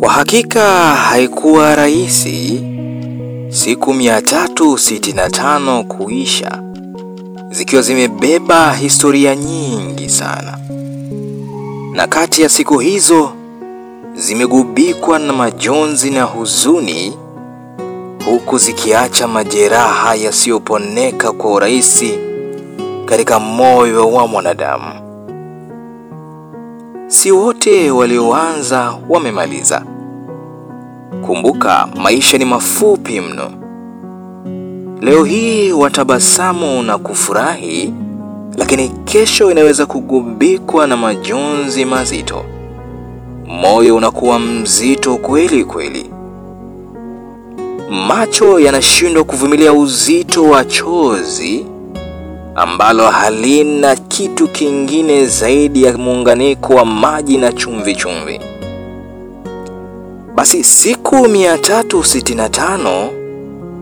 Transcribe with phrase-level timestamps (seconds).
[0.00, 2.62] Kwa hakika haikuwa rahisi
[3.48, 6.62] siku 365 kuisha
[7.50, 10.58] zikiwa zimebeba historia nyingi sana,
[11.92, 13.32] na kati ya siku hizo
[14.14, 17.16] zimegubikwa na majonzi na huzuni,
[18.24, 22.18] huku zikiacha majeraha yasiyoponeka kwa urahisi
[23.04, 25.07] katika moyo wa mwanadamu.
[27.08, 29.82] Si wote walioanza wamemaliza.
[31.26, 33.50] Kumbuka, maisha ni mafupi mno.
[35.00, 37.94] Leo hii watabasamu na kufurahi,
[38.56, 42.44] lakini kesho inaweza kugubikwa na majonzi mazito.
[43.46, 46.10] Moyo unakuwa mzito kweli kweli,
[48.08, 51.66] macho yanashindwa kuvumilia uzito wa chozi
[52.58, 58.40] ambalo halina kitu kingine zaidi ya muunganiko wa maji na chumvi chumvi.
[60.34, 63.08] Basi siku 365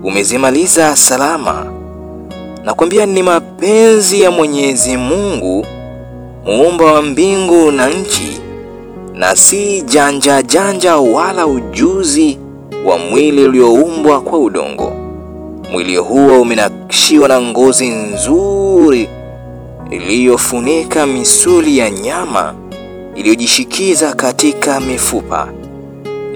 [0.05, 1.67] umezimaliza salama.
[2.65, 5.67] Nakwambia ni mapenzi ya Mwenyezi Mungu
[6.47, 8.41] muumba wa mbingu na nchi,
[9.15, 12.39] na si janja janja wala ujuzi
[12.87, 15.06] wa mwili ulioumbwa kwa udongo.
[15.73, 19.09] Mwili huo umenakshiwa na ngozi nzuri
[19.91, 22.55] iliyofunika misuli ya nyama
[23.15, 25.49] iliyojishikiza katika mifupa,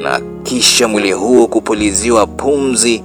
[0.02, 3.02] na kisha mwili huo kupuliziwa pumzi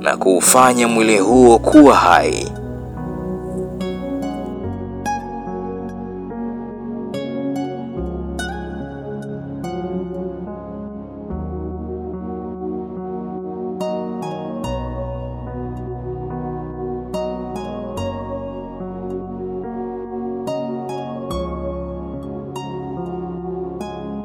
[0.00, 2.48] na kuufanya mwili huo kuwa hai.